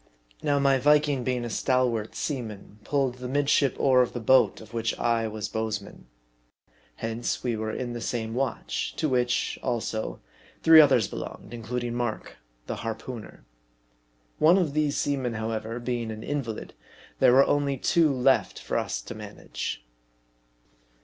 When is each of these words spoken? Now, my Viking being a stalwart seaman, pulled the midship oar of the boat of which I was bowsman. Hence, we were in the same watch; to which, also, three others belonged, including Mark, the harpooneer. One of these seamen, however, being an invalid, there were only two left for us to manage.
Now, 0.41 0.57
my 0.57 0.79
Viking 0.79 1.23
being 1.23 1.45
a 1.45 1.49
stalwart 1.51 2.15
seaman, 2.15 2.79
pulled 2.83 3.19
the 3.19 3.27
midship 3.27 3.75
oar 3.79 4.01
of 4.01 4.13
the 4.13 4.19
boat 4.19 4.59
of 4.59 4.73
which 4.73 4.97
I 4.97 5.27
was 5.27 5.47
bowsman. 5.47 6.07
Hence, 6.95 7.43
we 7.43 7.55
were 7.55 7.69
in 7.71 7.93
the 7.93 8.01
same 8.01 8.33
watch; 8.33 8.95
to 8.95 9.07
which, 9.07 9.59
also, 9.61 10.19
three 10.63 10.81
others 10.81 11.07
belonged, 11.07 11.53
including 11.53 11.93
Mark, 11.93 12.37
the 12.65 12.77
harpooneer. 12.77 13.45
One 14.39 14.57
of 14.57 14.73
these 14.73 14.97
seamen, 14.97 15.35
however, 15.35 15.77
being 15.79 16.09
an 16.09 16.23
invalid, 16.23 16.73
there 17.19 17.33
were 17.33 17.45
only 17.45 17.77
two 17.77 18.11
left 18.11 18.57
for 18.57 18.79
us 18.79 19.03
to 19.03 19.13
manage. 19.13 19.85